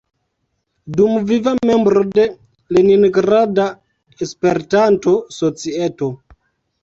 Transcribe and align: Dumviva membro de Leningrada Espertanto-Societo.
Dumviva 0.99 1.51
membro 1.69 2.01
de 2.15 2.23
Leningrada 2.77 3.67
Espertanto-Societo. 4.27 6.09